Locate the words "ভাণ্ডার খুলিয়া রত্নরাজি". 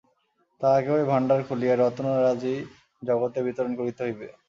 1.09-2.55